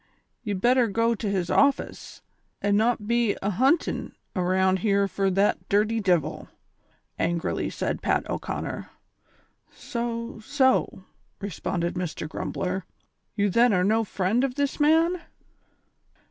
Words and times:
Ye 0.41 0.53
better 0.53 0.87
go 0.87 1.13
to 1.13 1.29
his 1.29 1.51
office, 1.51 2.23
an' 2.59 2.75
not 2.75 3.05
be 3.07 3.37
ahun 3.43 3.77
tin' 3.79 4.13
around 4.35 4.79
here 4.79 5.07
fur 5.07 5.29
the 5.29 5.57
dirty 5.69 5.99
divil," 5.99 6.49
angrily 7.19 7.69
said 7.69 8.01
Pat 8.01 8.27
O'Conner. 8.27 8.89
"So, 9.71 10.39
so," 10.39 11.03
responded 11.39 11.93
Mr. 11.93 12.27
Grumbler; 12.27 12.83
"you 13.35 13.47
then 13.51 13.73
are 13.73 13.83
no 13.83 14.03
friend 14.03 14.43
of 14.43 14.55
this 14.55 14.79
man 14.79 15.21